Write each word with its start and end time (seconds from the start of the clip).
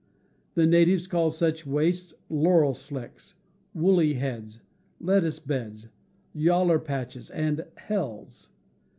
The 0.55 0.65
natives 0.65 1.05
call 1.05 1.29
such 1.29 1.67
wastes 1.67 2.15
"laurel 2.27 2.73
slicks," 2.73 3.35
"woolly 3.75 4.15
heads," 4.15 4.61
"lettuce 4.99 5.37
beds," 5.37 5.89
"yaller 6.33 6.79
patches," 6.79 7.29
and 7.29 7.65
"hells." 7.75 8.49